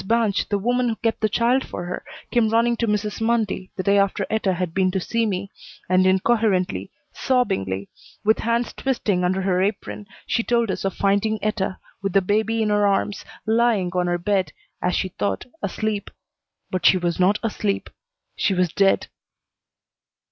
[0.07, 3.21] Banch, the woman who kept the child for her, came running to Mrs.
[3.21, 5.51] Mundy the day after Etta had been to see me,
[5.87, 7.87] and incoherently, sobbingly,
[8.23, 12.63] with hands twisting under her apron, she told us of finding Etta, with the baby
[12.63, 14.51] in her arms, lying on her bed,
[14.81, 16.09] as she thought, asleep.
[16.71, 17.87] But she was not asleep.
[18.35, 19.05] She was dead.